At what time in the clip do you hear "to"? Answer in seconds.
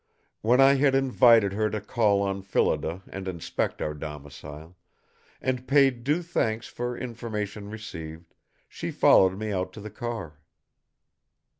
1.69-1.79, 9.73-9.79